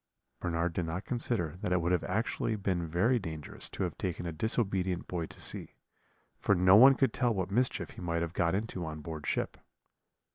"Bernard 0.39 0.73
did 0.73 0.87
not 0.87 1.05
consider 1.05 1.57
that 1.61 1.71
it 1.71 1.79
would 1.79 1.93
actually 2.05 2.53
have 2.53 2.63
been 2.63 2.87
very 2.87 3.19
dangerous 3.19 3.69
to 3.69 3.83
have 3.83 3.95
taken 3.99 4.25
a 4.25 4.31
disobedient 4.31 5.07
boy 5.07 5.27
to 5.27 5.39
sea, 5.39 5.75
for 6.39 6.55
no 6.55 6.75
one 6.75 6.95
could 6.95 7.13
tell 7.13 7.35
what 7.35 7.51
mischief 7.51 7.91
he 7.91 8.01
might 8.01 8.23
have 8.23 8.33
got 8.33 8.55
into 8.55 8.83
on 8.83 9.01
board 9.01 9.27
ship. 9.27 9.57